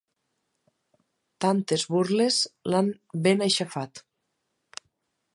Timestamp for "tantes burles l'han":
1.43-2.89